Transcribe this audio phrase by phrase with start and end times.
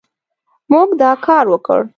[0.71, 1.79] موږ دا کار وکړ